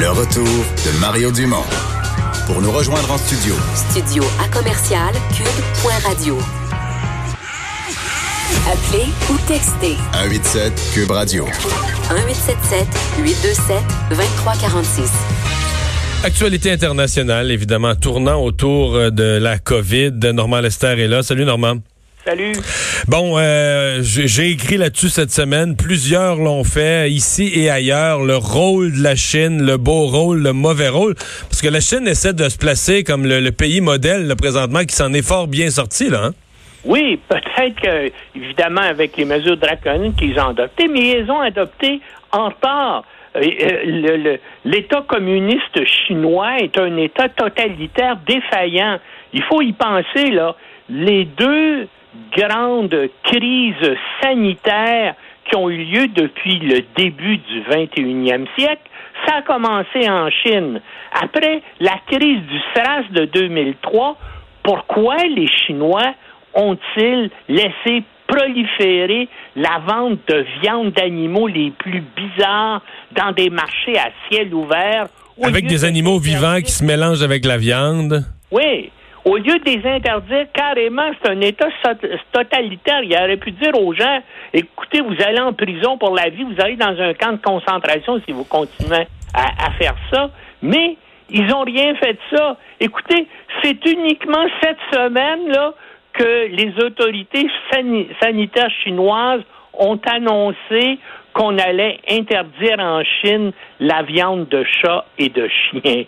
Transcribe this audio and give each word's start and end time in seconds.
Le 0.00 0.08
retour 0.08 0.46
de 0.46 0.98
Mario 0.98 1.30
Dumont. 1.30 1.62
Pour 2.46 2.62
nous 2.62 2.70
rejoindre 2.72 3.10
en 3.10 3.18
studio. 3.18 3.54
Studio 3.90 4.24
à 4.42 4.48
commercial 4.48 5.12
cube.radio. 5.36 6.38
Appelez 8.66 9.12
ou 9.28 9.36
textez 9.46 9.96
187 10.14 10.72
Cube 10.94 11.10
Radio. 11.10 11.44
1877 11.44 12.86
827 13.18 13.76
2346. 14.08 15.10
Actualité 16.24 16.72
internationale, 16.72 17.50
évidemment, 17.50 17.94
tournant 17.94 18.42
autour 18.42 18.94
euh, 18.94 19.10
de 19.10 19.36
la 19.36 19.58
COVID. 19.58 20.12
Normand 20.32 20.60
Lester 20.60 20.98
est 20.98 21.08
là. 21.08 21.22
Salut, 21.22 21.44
Normand. 21.44 21.76
Salut. 22.24 22.52
Bon, 23.08 23.38
euh, 23.38 24.00
j'ai 24.02 24.50
écrit 24.50 24.76
là-dessus 24.76 25.08
cette 25.08 25.30
semaine. 25.30 25.74
Plusieurs 25.74 26.36
l'ont 26.36 26.64
fait, 26.64 27.10
ici 27.10 27.50
et 27.54 27.70
ailleurs. 27.70 28.20
Le 28.20 28.36
rôle 28.36 28.92
de 28.92 29.02
la 29.02 29.16
Chine, 29.16 29.64
le 29.64 29.78
beau 29.78 30.06
rôle, 30.06 30.42
le 30.42 30.52
mauvais 30.52 30.90
rôle. 30.90 31.14
Parce 31.14 31.62
que 31.62 31.68
la 31.68 31.80
Chine 31.80 32.06
essaie 32.06 32.34
de 32.34 32.46
se 32.50 32.58
placer 32.58 33.04
comme 33.04 33.24
le, 33.24 33.50
pays 33.52 33.80
modèle, 33.80 34.28
le 34.28 34.36
présentement, 34.36 34.80
qui 34.80 34.94
s'en 34.94 35.14
est 35.14 35.26
fort 35.26 35.46
bien 35.46 35.70
sorti, 35.70 36.10
là. 36.10 36.26
Hein? 36.26 36.30
Oui, 36.84 37.18
peut-être 37.26 37.80
que, 37.80 38.12
évidemment, 38.36 38.82
avec 38.82 39.16
les 39.16 39.24
mesures 39.24 39.56
draconiennes 39.56 40.14
qu'ils 40.14 40.38
ont 40.38 40.48
adoptées, 40.48 40.88
mais 40.88 41.20
ils 41.20 41.30
ont 41.30 41.40
adopté 41.40 42.00
en 42.32 42.50
retard. 42.50 43.04
Euh, 43.36 44.36
L'État 44.66 45.02
communiste 45.08 45.86
chinois 45.86 46.58
est 46.58 46.76
un 46.76 46.98
État 46.98 47.30
totalitaire 47.30 48.18
défaillant. 48.26 48.98
Il 49.32 49.42
faut 49.44 49.62
y 49.62 49.72
penser, 49.72 50.30
là. 50.32 50.54
Les 50.90 51.24
deux 51.24 51.88
grandes 52.36 53.08
crises 53.24 53.96
sanitaires 54.22 55.14
qui 55.48 55.56
ont 55.56 55.68
eu 55.68 55.84
lieu 55.84 56.08
depuis 56.08 56.58
le 56.58 56.80
début 56.96 57.38
du 57.38 57.60
21e 57.62 58.46
siècle, 58.56 58.82
ça 59.26 59.36
a 59.36 59.42
commencé 59.42 60.08
en 60.08 60.30
Chine. 60.30 60.80
Après 61.12 61.62
la 61.80 61.96
crise 62.06 62.42
du 62.42 62.58
SRAS 62.74 63.04
de 63.10 63.24
2003, 63.26 64.16
pourquoi 64.62 65.16
les 65.16 65.48
Chinois 65.48 66.14
ont-ils 66.54 67.30
laissé 67.48 68.02
proliférer 68.26 69.28
la 69.56 69.80
vente 69.86 70.20
de 70.28 70.44
viande 70.62 70.92
d'animaux 70.92 71.48
les 71.48 71.72
plus 71.72 72.02
bizarres 72.16 72.82
dans 73.12 73.32
des 73.32 73.50
marchés 73.50 73.98
à 73.98 74.10
ciel 74.28 74.54
ouvert? 74.54 75.08
Avec 75.42 75.66
des 75.66 75.84
animaux 75.84 76.18
vivants 76.18 76.60
qui 76.60 76.70
se 76.70 76.84
mélangent 76.84 77.22
avec 77.22 77.44
la 77.44 77.56
viande? 77.56 78.24
Oui. 78.50 78.90
Au 79.24 79.36
lieu 79.36 79.58
de 79.58 79.64
les 79.64 79.86
interdire 79.86 80.46
carrément, 80.52 81.10
c'est 81.20 81.30
un 81.30 81.40
État 81.40 81.68
totalitaire. 82.32 83.02
Il 83.02 83.14
aurait 83.14 83.36
pu 83.36 83.50
dire 83.50 83.78
aux 83.78 83.92
gens, 83.92 84.22
écoutez, 84.52 85.00
vous 85.02 85.16
allez 85.22 85.40
en 85.40 85.52
prison 85.52 85.98
pour 85.98 86.14
la 86.14 86.30
vie, 86.30 86.44
vous 86.44 86.60
allez 86.60 86.76
dans 86.76 86.98
un 86.98 87.12
camp 87.12 87.32
de 87.32 87.42
concentration 87.42 88.20
si 88.26 88.32
vous 88.32 88.44
continuez 88.44 89.06
à, 89.34 89.70
faire 89.72 89.94
ça. 90.10 90.30
Mais 90.62 90.96
ils 91.28 91.46
n'ont 91.46 91.62
rien 91.62 91.94
fait 91.96 92.14
de 92.14 92.36
ça. 92.36 92.56
Écoutez, 92.80 93.26
c'est 93.62 93.84
uniquement 93.86 94.46
cette 94.62 94.80
semaine-là 94.92 95.74
que 96.14 96.46
les 96.48 96.72
autorités 96.82 97.46
sanitaires 98.20 98.70
chinoises 98.82 99.42
ont 99.74 100.00
annoncé 100.06 100.98
qu'on 101.34 101.58
allait 101.58 102.00
interdire 102.10 102.80
en 102.80 103.02
Chine 103.04 103.52
la 103.78 104.02
viande 104.02 104.48
de 104.48 104.64
chat 104.64 105.04
et 105.18 105.28
de 105.28 105.48
chien. 105.48 106.04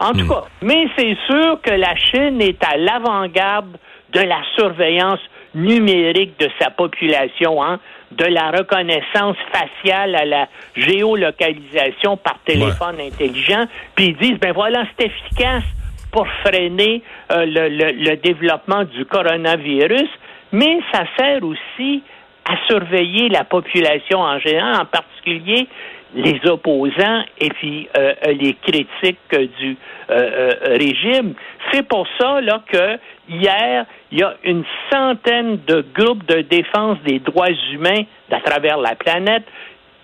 En 0.00 0.12
tout 0.12 0.24
hmm. 0.24 0.28
cas, 0.28 0.44
mais 0.62 0.86
c'est 0.96 1.16
sûr 1.26 1.60
que 1.62 1.70
la 1.70 1.94
Chine 1.96 2.40
est 2.40 2.62
à 2.64 2.76
l'avant-garde 2.76 3.76
de 4.12 4.20
la 4.20 4.40
surveillance 4.56 5.20
numérique 5.54 6.38
de 6.38 6.48
sa 6.60 6.70
population, 6.70 7.62
hein, 7.62 7.80
de 8.12 8.24
la 8.24 8.50
reconnaissance 8.50 9.36
faciale 9.52 10.14
à 10.14 10.24
la 10.24 10.48
géolocalisation 10.76 12.16
par 12.16 12.38
téléphone 12.44 12.96
intelligent, 13.00 13.64
puis 13.94 14.08
ils 14.08 14.16
disent, 14.16 14.38
ben 14.38 14.52
voilà, 14.52 14.84
c'est 14.98 15.06
efficace 15.06 15.64
pour 16.12 16.26
freiner 16.44 17.02
euh, 17.32 17.44
le, 17.46 18.16
développement 18.16 18.84
du 18.84 19.04
coronavirus, 19.04 20.08
mais 20.52 20.78
ça 20.92 21.04
sert 21.18 21.42
aussi 21.42 22.02
à 22.48 22.56
surveiller 22.68 23.28
la 23.28 23.44
population 23.44 24.20
en 24.20 24.38
général, 24.38 24.80
en 24.80 24.84
particulier 24.84 25.68
les 26.14 26.40
opposants 26.46 27.24
et 27.38 27.48
puis 27.50 27.88
euh, 27.98 28.14
les 28.26 28.54
critiques 28.54 29.18
du 29.58 29.76
euh, 30.10 30.50
régime. 30.64 31.34
C'est 31.70 31.86
pour 31.86 32.06
ça 32.18 32.40
là 32.40 32.62
que 32.66 32.98
hier 33.28 33.84
il 34.12 34.20
y 34.20 34.22
a 34.22 34.34
une 34.44 34.64
centaine 34.90 35.58
de 35.66 35.84
groupes 35.94 36.24
de 36.26 36.42
défense 36.42 36.98
des 37.04 37.18
droits 37.18 37.50
humains 37.72 38.04
à 38.30 38.40
travers 38.40 38.78
la 38.78 38.94
planète 38.94 39.44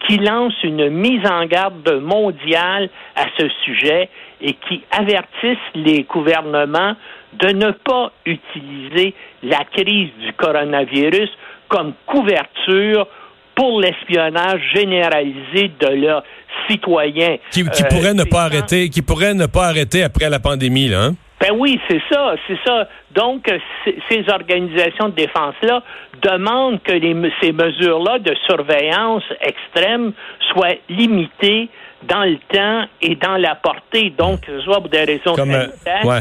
qui 0.07 0.19
lancent 0.19 0.63
une 0.65 0.91
mise 0.91 1.25
en 1.31 1.47
garde 1.47 2.01
mondiale 2.03 2.91
à 3.15 3.27
ce 3.39 3.49
sujet 3.65 4.09
et 4.41 4.55
qui 4.55 4.83
avertissent 4.91 5.71
les 5.75 6.03
gouvernements 6.03 6.97
de 7.35 7.53
ne 7.53 7.71
pas 7.71 8.13
utiliser 8.27 9.15
la 9.43 9.65
crise 9.65 10.11
du 10.21 10.33
coronavirus 10.35 11.31
comme 11.73 11.95
couverture 12.07 13.09
pour 13.55 13.81
l'espionnage 13.81 14.61
généralisé 14.75 15.71
de 15.81 15.89
leurs 15.89 16.23
citoyens. 16.69 17.37
Qui, 17.51 17.65
qui 17.65 17.83
pourrait 17.85 18.15
ne 18.15 18.25
pas 18.25 18.45
arrêter, 18.45 18.89
qui 18.89 19.03
pourrait 19.03 19.35
ne 19.35 19.47
pas 19.47 19.67
arrêter 19.67 20.03
après 20.03 20.29
la 20.31 20.39
pandémie, 20.39 20.89
là. 20.89 21.05
Hein? 21.05 21.15
Ben 21.41 21.51
oui, 21.59 21.81
c'est 21.89 22.01
ça, 22.11 22.35
c'est 22.47 22.59
ça. 22.65 22.89
Donc, 23.15 23.51
ces 24.09 24.25
organisations 24.29 25.09
de 25.09 25.15
défense-là 25.15 25.83
demandent 26.23 26.83
que 26.83 26.93
les, 26.93 27.15
ces 27.41 27.53
mesures-là 27.53 28.19
de 28.19 28.35
surveillance 28.47 29.25
extrême 29.41 30.13
soient 30.53 30.77
limitées 30.89 31.69
dans 32.09 32.25
le 32.25 32.37
temps 32.53 32.89
et 33.01 33.17
dans 33.17 33.37
la 33.37 33.55
portée, 33.55 34.13
donc 34.17 34.41
soit 34.65 34.81
pour 34.81 34.89
des 34.89 35.05
raisons 35.05 35.35
Comme, 35.35 35.53
euh, 35.53 35.67
ouais. 36.05 36.21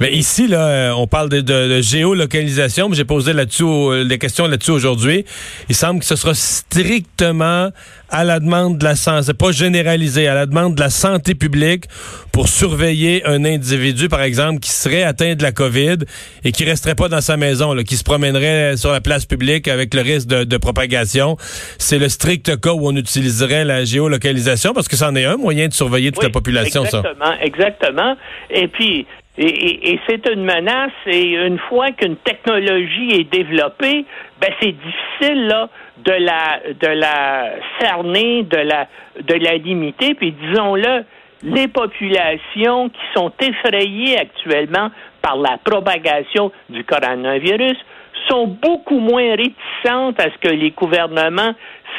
Mais 0.00 0.12
ici, 0.12 0.46
là, 0.46 0.66
euh, 0.66 0.90
on 0.92 1.06
parle 1.06 1.28
de, 1.28 1.40
de, 1.40 1.80
géolocalisation. 1.80 2.88
J'ai 2.92 3.04
posé 3.04 3.32
là-dessus 3.32 3.64
euh, 3.64 4.04
des 4.04 4.18
questions 4.18 4.46
là-dessus 4.46 4.72
aujourd'hui. 4.72 5.24
Il 5.68 5.74
semble 5.74 6.00
que 6.00 6.06
ce 6.06 6.16
sera 6.16 6.34
strictement 6.34 7.70
à 8.10 8.24
la 8.24 8.40
demande 8.40 8.78
de 8.78 8.84
la 8.84 8.94
santé, 8.94 9.32
pas 9.32 9.52
généralisé, 9.52 10.28
à 10.28 10.34
la 10.34 10.46
demande 10.46 10.74
de 10.74 10.80
la 10.80 10.90
santé 10.90 11.34
publique 11.34 11.84
pour 12.30 12.48
surveiller 12.48 13.24
un 13.26 13.44
individu, 13.44 14.08
par 14.08 14.22
exemple, 14.22 14.60
qui 14.60 14.70
serait 14.70 15.02
atteint 15.02 15.34
de 15.34 15.42
la 15.42 15.52
COVID 15.52 15.98
et 16.44 16.52
qui 16.52 16.64
resterait 16.64 16.94
pas 16.94 17.08
dans 17.08 17.20
sa 17.20 17.36
maison, 17.36 17.74
là, 17.74 17.84
qui 17.84 17.96
se 17.96 18.04
promènerait 18.04 18.76
sur 18.76 18.92
la 18.92 19.00
place 19.00 19.26
publique 19.26 19.68
avec 19.68 19.94
le 19.94 20.02
risque 20.02 20.28
de, 20.28 20.44
de 20.44 20.56
propagation. 20.56 21.36
C'est 21.78 21.98
le 21.98 22.08
strict 22.08 22.60
cas 22.60 22.72
où 22.72 22.86
on 22.86 22.96
utiliserait 22.96 23.64
la 23.64 23.84
géolocalisation 23.84 24.72
parce 24.74 24.88
que 24.88 24.96
c'en 24.96 25.14
est 25.14 25.24
un 25.24 25.36
moyen 25.36 25.68
de 25.68 25.72
surveiller 25.72 26.12
toute 26.12 26.22
la 26.22 26.30
population, 26.30 26.84
exactement, 26.84 27.24
ça. 27.24 27.36
Exactement. 27.42 28.16
Et 28.50 28.68
puis, 28.68 29.06
et, 29.38 29.98
c'est 30.06 30.28
une 30.28 30.44
menace. 30.44 30.92
Et 31.06 31.34
une 31.34 31.58
fois 31.58 31.90
qu'une 31.92 32.16
technologie 32.16 33.12
est 33.12 33.32
développée, 33.32 34.04
ben 34.40 34.50
c'est 34.60 34.72
difficile 34.72 35.46
là 35.46 35.68
de 36.04 36.12
la 36.12 36.60
de 36.80 36.88
la 36.88 37.50
cerner, 37.80 38.42
de 38.42 38.58
la 38.58 38.88
de 39.20 39.34
la 39.34 39.56
limiter. 39.56 40.14
Puis 40.14 40.32
disons-le, 40.32 41.04
les 41.42 41.68
populations 41.68 42.88
qui 42.88 43.00
sont 43.14 43.32
effrayées 43.40 44.18
actuellement 44.18 44.90
par 45.20 45.36
la 45.36 45.58
propagation 45.58 46.52
du 46.68 46.84
coronavirus 46.84 47.76
sont 48.28 48.46
beaucoup 48.46 48.98
moins 48.98 49.34
réticentes 49.34 50.20
à 50.20 50.30
ce 50.30 50.38
que 50.40 50.52
les 50.52 50.70
gouvernements 50.70 51.54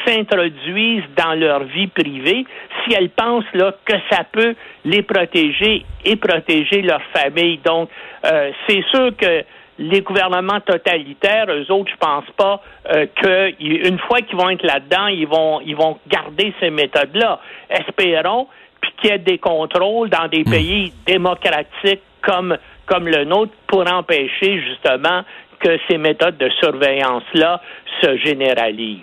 s'introduisent 0.06 1.04
dans 1.16 1.34
leur 1.34 1.64
vie 1.64 1.86
privée 1.88 2.46
si 2.82 2.94
elles 2.94 3.10
pensent 3.10 3.44
là, 3.52 3.74
que 3.84 3.94
ça 4.10 4.24
peut 4.30 4.54
les 4.84 5.02
protéger 5.02 5.84
et 6.04 6.16
protéger 6.16 6.82
leur 6.82 7.02
famille. 7.14 7.58
Donc, 7.64 7.88
euh, 8.24 8.50
c'est 8.66 8.84
sûr 8.90 9.16
que 9.16 9.44
les 9.78 10.02
gouvernements 10.02 10.60
totalitaires, 10.60 11.46
eux 11.48 11.70
autres, 11.72 11.90
je 11.90 11.96
pense 11.96 12.24
pas 12.36 12.62
euh, 12.94 13.06
qu'une 13.16 13.98
fois 14.00 14.20
qu'ils 14.20 14.36
vont 14.36 14.50
être 14.50 14.64
là-dedans, 14.64 15.08
ils 15.08 15.26
vont, 15.26 15.60
ils 15.60 15.74
vont 15.74 15.98
garder 16.06 16.54
ces 16.60 16.70
méthodes-là. 16.70 17.40
Espérons 17.70 18.46
puis 18.84 18.92
qu'il 19.00 19.10
y 19.10 19.12
ait 19.14 19.18
des 19.18 19.38
contrôles 19.38 20.10
dans 20.10 20.28
des 20.28 20.42
hmm. 20.42 20.50
pays 20.50 20.92
démocratiques 21.06 22.02
comme 22.22 22.56
comme 22.86 23.08
le 23.08 23.24
nôtre 23.24 23.52
pour 23.66 23.90
empêcher 23.90 24.60
justement 24.60 25.22
que 25.58 25.78
ces 25.88 25.96
méthodes 25.96 26.36
de 26.36 26.50
surveillance-là 26.60 27.62
se 28.02 28.18
généralisent. 28.18 29.00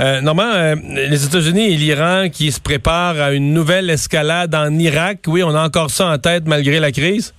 Euh, 0.00 0.20
Normand, 0.20 0.52
euh, 0.52 0.74
les 0.84 1.24
États-Unis 1.24 1.74
et 1.74 1.76
l'Iran 1.76 2.28
qui 2.32 2.50
se 2.50 2.60
préparent 2.60 3.20
à 3.20 3.32
une 3.32 3.52
nouvelle 3.52 3.90
escalade 3.90 4.54
en 4.54 4.72
Irak, 4.78 5.20
oui, 5.28 5.42
on 5.44 5.54
a 5.54 5.64
encore 5.64 5.90
ça 5.90 6.08
en 6.08 6.18
tête 6.18 6.44
malgré 6.46 6.80
la 6.80 6.90
crise? 6.90 7.34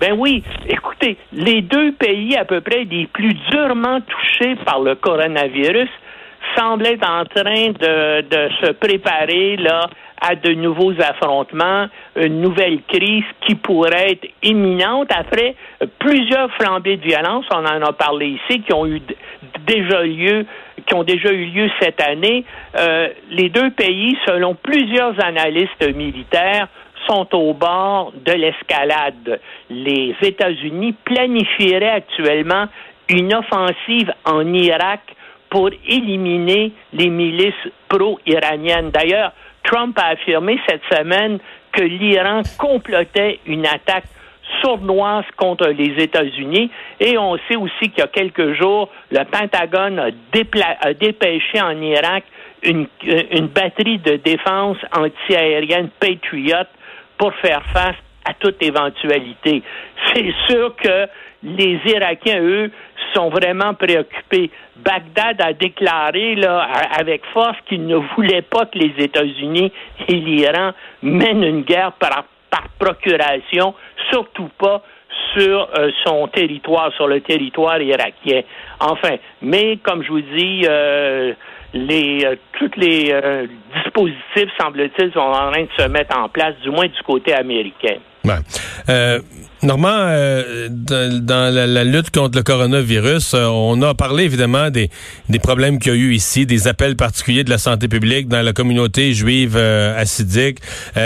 Ben 0.00 0.14
oui, 0.16 0.42
écoutez, 0.66 1.18
les 1.32 1.60
deux 1.60 1.92
pays 1.92 2.34
à 2.36 2.46
peu 2.46 2.62
près 2.62 2.84
les 2.84 3.06
plus 3.06 3.34
durement 3.50 4.00
touchés 4.00 4.56
par 4.64 4.80
le 4.80 4.94
coronavirus, 4.94 5.90
semble 6.56 6.86
être 6.86 7.08
en 7.08 7.24
train 7.24 7.68
de, 7.68 8.20
de 8.22 8.50
se 8.62 8.72
préparer 8.72 9.56
là 9.56 9.88
à 10.20 10.34
de 10.34 10.52
nouveaux 10.52 10.92
affrontements, 11.00 11.86
une 12.14 12.42
nouvelle 12.42 12.80
crise 12.86 13.24
qui 13.46 13.54
pourrait 13.54 14.12
être 14.12 14.28
imminente 14.42 15.08
après 15.16 15.54
plusieurs 15.98 16.50
flambées 16.60 16.98
de 16.98 17.06
violence, 17.06 17.46
on 17.50 17.64
en 17.64 17.82
a 17.82 17.92
parlé 17.92 18.38
ici, 18.48 18.60
qui 18.60 18.72
ont 18.74 18.86
eu 18.86 19.00
déjà 19.66 20.02
lieu, 20.02 20.44
qui 20.86 20.94
ont 20.94 21.04
déjà 21.04 21.32
eu 21.32 21.46
lieu 21.46 21.70
cette 21.80 22.02
année. 22.02 22.44
Euh, 22.78 23.08
les 23.30 23.48
deux 23.48 23.70
pays, 23.70 24.16
selon 24.26 24.54
plusieurs 24.54 25.18
analystes 25.24 25.94
militaires, 25.94 26.68
sont 27.08 27.34
au 27.34 27.54
bord 27.54 28.12
de 28.24 28.32
l'escalade. 28.32 29.40
Les 29.70 30.14
États-Unis 30.22 30.94
planifieraient 31.04 31.88
actuellement 31.88 32.66
une 33.08 33.34
offensive 33.34 34.12
en 34.24 34.52
Irak 34.52 35.00
pour 35.50 35.70
éliminer 35.86 36.72
les 36.92 37.08
milices 37.08 37.54
pro-iraniennes. 37.88 38.90
D'ailleurs, 38.90 39.32
Trump 39.64 39.98
a 39.98 40.12
affirmé 40.12 40.58
cette 40.66 40.82
semaine 40.90 41.38
que 41.72 41.82
l'Iran 41.82 42.42
complotait 42.58 43.40
une 43.46 43.66
attaque 43.66 44.04
sournoise 44.62 45.24
contre 45.36 45.68
les 45.68 46.02
États-Unis. 46.02 46.70
Et 46.98 47.18
on 47.18 47.36
sait 47.48 47.56
aussi 47.56 47.90
qu'il 47.90 47.98
y 47.98 48.02
a 48.02 48.06
quelques 48.08 48.54
jours, 48.54 48.88
le 49.10 49.24
Pentagone 49.24 49.98
a, 49.98 50.10
dépêché 50.94 51.60
en 51.60 51.80
Irak 51.80 52.24
une, 52.62 52.86
une 53.30 53.46
batterie 53.46 53.98
de 53.98 54.16
défense 54.16 54.76
antiaérienne 54.92 55.88
Patriot 56.00 56.66
pour 57.16 57.32
faire 57.34 57.62
face 57.72 57.96
à 58.24 58.34
toute 58.34 58.62
éventualité. 58.62 59.62
C'est 60.12 60.32
sûr 60.48 60.74
que 60.76 61.06
les 61.42 61.80
Irakiens, 61.86 62.40
eux, 62.42 62.70
sont 63.14 63.30
vraiment 63.30 63.74
préoccupés. 63.74 64.50
Bagdad 64.76 65.40
a 65.40 65.52
déclaré 65.52 66.34
là, 66.36 66.68
avec 66.98 67.24
force 67.32 67.56
qu'il 67.66 67.86
ne 67.86 67.96
voulait 67.96 68.42
pas 68.42 68.66
que 68.66 68.78
les 68.78 68.92
États-Unis 68.98 69.72
et 70.08 70.14
l'Iran 70.14 70.72
mènent 71.02 71.44
une 71.44 71.62
guerre 71.62 71.92
par, 71.92 72.24
par 72.50 72.68
procuration, 72.78 73.74
surtout 74.10 74.50
pas 74.58 74.82
sur 75.34 75.68
euh, 75.78 75.90
son 76.04 76.28
territoire, 76.28 76.92
sur 76.94 77.06
le 77.06 77.20
territoire 77.20 77.80
irakien. 77.80 78.42
Enfin, 78.80 79.16
mais 79.42 79.78
comme 79.82 80.02
je 80.02 80.08
vous 80.08 80.20
dis, 80.20 80.64
euh, 80.68 81.32
les 81.72 82.24
euh, 82.24 82.36
tous 82.58 82.70
les 82.76 83.14
dispositifs, 83.82 84.50
semble-t-il, 84.58 85.12
sont 85.12 85.20
en 85.20 85.50
train 85.52 85.62
de 85.62 85.68
se 85.76 85.88
mettre 85.88 86.18
en 86.18 86.28
place, 86.28 86.54
du 86.62 86.70
moins 86.70 86.86
du 86.86 87.02
côté 87.02 87.34
américain. 87.34 87.96
Euh, 88.88 89.20
Normand, 89.62 89.88
euh, 89.92 90.68
dans, 90.70 91.54
la, 91.54 91.84
lutte 91.84 92.10
contre 92.10 92.38
le 92.38 92.42
coronavirus, 92.42 93.34
euh, 93.34 93.44
on 93.46 93.82
a 93.82 93.92
parlé 93.94 94.24
évidemment 94.24 94.70
des, 94.70 94.88
des 95.28 95.38
problèmes 95.38 95.78
qu'il 95.78 95.92
y 95.92 95.94
a 95.94 95.98
eu 95.98 96.14
ici, 96.14 96.46
des 96.46 96.66
appels 96.66 96.96
particuliers 96.96 97.44
de 97.44 97.50
la 97.50 97.58
santé 97.58 97.86
publique 97.86 98.26
dans 98.28 98.40
la 98.40 98.54
communauté 98.54 99.12
juive 99.12 99.58
assidique. 99.58 100.60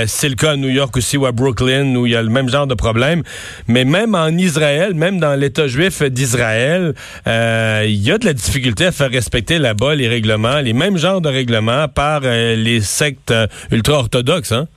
C'est 0.06 0.28
le 0.28 0.37
cas 0.37 0.52
à 0.52 0.56
New 0.56 0.69
York 0.69 0.96
aussi 0.96 1.16
ou 1.16 1.26
à 1.26 1.32
Brooklyn 1.32 1.96
où 1.96 2.06
il 2.06 2.12
y 2.12 2.16
a 2.16 2.22
le 2.22 2.31
même 2.31 2.49
genre 2.49 2.69
de 2.69 2.75
problème. 2.75 3.25
Mais 3.67 3.84
même 3.84 4.14
en 4.14 4.28
Israël, 4.28 4.94
même 4.94 5.19
dans 5.19 5.34
l'État 5.34 5.67
juif 5.67 6.02
d'Israël, 6.05 6.94
il 7.26 8.02
y 8.02 8.12
a 8.12 8.19
de 8.19 8.25
la 8.25 8.34
difficulté 8.34 8.87
à 8.87 8.93
faire 8.93 9.10
respecter 9.10 9.58
là-bas 9.58 9.96
les 9.96 10.06
règlements, 10.06 10.60
les 10.60 10.75
mêmes 10.75 10.96
genres 10.96 11.20
de 11.20 11.28
règlements 11.28 11.88
par 11.88 12.20
les 12.20 12.81
sectes 12.82 13.34
ultra-orthodoxes. 13.72 14.52
Hein? 14.52 14.69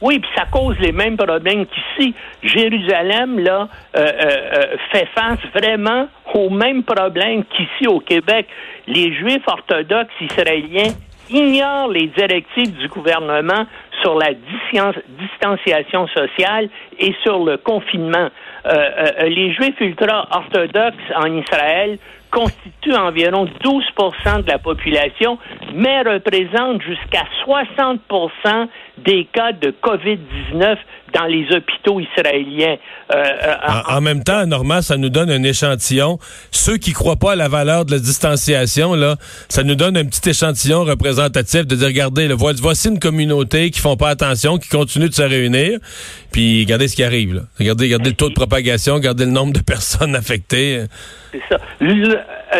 Oui, 0.00 0.20
puis 0.20 0.30
ça 0.36 0.44
cause 0.50 0.76
les 0.78 0.92
mêmes 0.92 1.16
problèmes 1.16 1.66
qu'ici. 1.66 2.14
Jérusalem, 2.42 3.38
là, 3.40 3.68
euh, 3.96 4.00
euh, 4.00 4.36
euh, 4.54 4.76
fait 4.92 5.08
face 5.14 5.40
vraiment 5.54 6.08
aux 6.34 6.50
mêmes 6.50 6.84
problèmes 6.84 7.44
qu'ici 7.44 7.88
au 7.88 7.98
Québec. 7.98 8.46
Les 8.86 9.12
Juifs 9.14 9.46
orthodoxes 9.46 10.14
israéliens 10.20 10.92
ignorent 11.30 11.88
les 11.88 12.06
directives 12.06 12.76
du 12.78 12.88
gouvernement 12.88 13.66
sur 14.02 14.16
la 14.16 14.30
distanciation 15.18 16.06
sociale 16.08 16.68
et 16.98 17.12
sur 17.22 17.44
le 17.44 17.56
confinement. 17.56 18.28
les 19.22 19.52
Juifs 19.52 19.78
ultra-orthodoxes 19.80 21.12
en 21.16 21.36
Israël 21.36 21.98
constituent 22.30 22.94
environ 22.94 23.46
12% 23.62 24.42
de 24.44 24.48
la 24.50 24.58
population, 24.58 25.38
mais 25.74 26.02
représentent 26.02 26.82
jusqu'à 26.82 27.24
60 27.44 28.00
des 29.04 29.26
cas 29.32 29.52
de 29.52 29.74
COVID-19 29.82 30.76
dans 31.14 31.24
les 31.24 31.46
hôpitaux 31.54 32.00
israéliens. 32.00 32.76
Euh, 33.14 33.16
euh, 33.16 33.54
en, 33.88 34.00
même 34.00 34.22
temps, 34.22 34.44
Normand, 34.46 34.82
ça 34.82 34.96
nous 34.96 35.08
donne 35.08 35.30
un 35.30 35.42
échantillon. 35.42 36.18
Ceux 36.50 36.76
qui 36.76 36.92
croient 36.92 37.16
pas 37.16 37.32
à 37.32 37.36
la 37.36 37.48
valeur 37.48 37.84
de 37.84 37.92
la 37.92 37.98
distanciation, 37.98 38.94
là, 38.94 39.16
ça 39.48 39.62
nous 39.62 39.74
donne 39.74 39.96
un 39.96 40.04
petit 40.04 40.30
échantillon 40.30 40.84
représentatif 40.84 41.66
de 41.66 41.76
dire, 41.76 41.86
regardez, 41.86 42.28
voici 42.34 42.88
une 42.88 42.98
communauté 42.98 43.70
qui 43.70 43.80
font 43.80 43.96
pas 43.96 44.10
attention, 44.10 44.58
qui 44.58 44.68
continue 44.68 45.08
de 45.08 45.14
se 45.14 45.22
réunir, 45.22 45.78
puis 46.32 46.62
regardez 46.64 46.88
ce 46.88 46.96
qui 46.96 47.04
arrive. 47.04 47.34
Là. 47.34 47.42
Regardez, 47.58 47.86
regardez 47.86 48.10
le 48.10 48.16
taux 48.16 48.28
de 48.28 48.34
propagation, 48.34 48.94
regardez 48.94 49.24
le 49.24 49.30
nombre 49.30 49.52
de 49.52 49.60
personnes 49.66 50.14
affectées. 50.14 50.84
C'est 51.32 51.42
ça. 51.48 51.58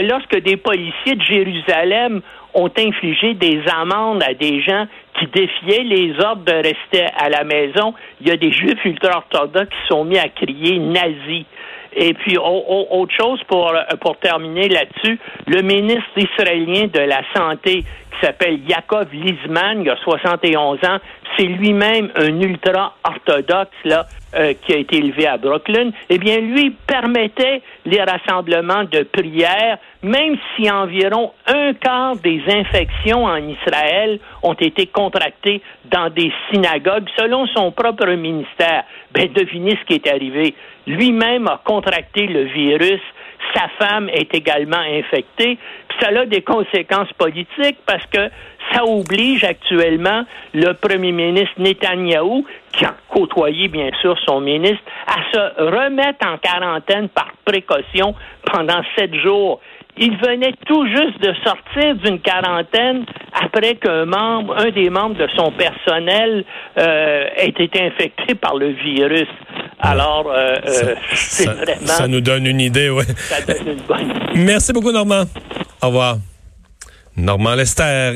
Lorsque 0.03 0.39
des 0.43 0.57
policiers 0.57 1.15
de 1.15 1.23
Jérusalem 1.23 2.21
ont 2.55 2.71
infligé 2.79 3.35
des 3.35 3.63
amendes 3.75 4.23
à 4.23 4.35
des 4.35 4.61
gens 4.61 4.87
qui 5.19 5.27
défiaient 5.27 5.85
les 5.85 6.13
ordres 6.21 6.45
de 6.45 6.53
rester 6.53 7.07
à 7.17 7.29
la 7.29 7.45
maison. 7.45 7.95
Il 8.21 8.29
y 8.29 8.31
a 8.31 8.37
des 8.37 8.53
juifs 8.53 8.85
ultra-orthodoxes 8.85 9.69
qui 9.69 9.89
sont 9.89 10.05
mis 10.05 10.19
à 10.19 10.29
crier 10.29 10.79
nazi. 10.79 11.47
Et 11.97 12.13
puis, 12.15 12.37
autre 12.37 13.15
chose 13.19 13.43
pour, 13.49 13.73
pour 14.01 14.19
terminer 14.19 14.69
là-dessus, 14.69 15.19
le 15.47 15.63
ministre 15.63 16.11
israélien 16.17 16.87
de 16.87 17.01
la 17.01 17.23
Santé, 17.35 17.85
qui 18.19 18.27
s'appelle 18.27 18.61
Yaakov 18.69 19.09
Lizman, 19.13 19.83
il 19.83 19.91
a 19.91 19.97
71 19.97 20.79
ans, 20.85 20.99
c'est 21.37 21.45
lui-même 21.45 22.11
un 22.17 22.41
ultra-orthodoxe, 22.41 23.77
là, 23.85 24.07
euh, 24.35 24.53
qui 24.61 24.75
a 24.75 24.77
été 24.77 24.99
élevé 24.99 25.27
à 25.27 25.39
Brooklyn, 25.39 25.91
eh 26.11 26.19
bien, 26.19 26.39
lui 26.39 26.77
permettait 26.87 27.63
les 27.87 28.03
rassemblements 28.03 28.85
de 28.85 29.03
prières, 29.05 29.79
même 30.03 30.37
si 30.55 30.71
environ 30.71 31.33
un 31.47 31.73
quart 31.75 32.17
des 32.17 32.43
infections 32.47 33.25
en 33.25 33.37
Israël 33.37 34.21
ont 34.43 34.55
été 34.55 34.87
contractées 34.87 35.63
dans 35.91 36.11
des 36.11 36.31
synagogues, 36.51 37.09
selon 37.17 37.47
son 37.47 37.73
propre 37.73 38.07
ministère. 38.11 38.85
Ben, 39.13 39.33
devinez 39.33 39.79
ce 39.81 39.87
qui 39.87 39.95
est 39.95 40.07
arrivé. 40.07 40.55
Lui-même 40.87 41.47
a 41.47 41.61
contracté 41.65 42.27
le 42.27 42.45
virus. 42.45 43.01
Sa 43.55 43.69
femme 43.79 44.09
est 44.11 44.35
également 44.35 44.77
infectée. 44.79 45.59
Puis 45.89 45.99
ça 46.01 46.09
a 46.09 46.27
des 46.27 46.43
conséquences 46.43 47.13
politiques 47.15 47.79
parce 47.87 48.05
que 48.07 48.31
ça 48.73 48.85
oblige 48.85 49.45
actuellement 49.45 50.25
le 50.53 50.73
premier 50.75 51.13
ministre 51.13 51.55
Netanyahou, 51.59 52.45
qui 52.73 52.85
a 52.85 52.95
côtoyé 53.09 53.69
bien 53.69 53.91
sûr 54.01 54.17
son 54.27 54.41
ministre, 54.41 54.83
à 55.07 55.33
se 55.33 55.63
remettre 55.63 56.27
en 56.27 56.37
quarantaine 56.39 57.09
par 57.09 57.33
précaution 57.45 58.15
pendant 58.45 58.83
sept 58.97 59.15
jours. 59.15 59.61
Il 60.01 60.17
venait 60.17 60.55
tout 60.67 60.87
juste 60.87 61.21
de 61.21 61.35
sortir 61.45 61.97
d'une 61.97 62.21
quarantaine 62.21 63.05
après 63.33 63.75
qu'un 63.75 64.05
membre, 64.05 64.57
un 64.57 64.71
des 64.71 64.91
membres 64.91 65.17
de 65.17 65.29
son 65.37 65.51
personnel 65.51 66.45
euh, 66.79 67.29
ait 67.37 67.49
été 67.49 67.83
infecté 67.83 68.35
par 68.37 68.57
le 68.57 68.69
virus. 68.69 69.27
Alors, 69.81 70.27
euh, 70.29 70.57
euh, 70.67 70.95
c'est 71.15 71.47
vraiment... 71.47 71.87
Ça 71.87 72.09
nous 72.09 72.21
donne 72.21 72.47
une 72.47 72.61
idée, 72.61 72.91
oui. 72.91 73.05
Ça 73.29 73.41
donne 73.43 73.69
une 73.69 73.81
bonne 73.83 74.11
idée. 74.11 74.41
Merci 74.41 74.73
beaucoup, 74.73 74.93
Normand. 74.93 75.25
Au 75.83 75.87
revoir. 75.87 76.19
Normand 77.17 77.55
Lester. 77.55 78.15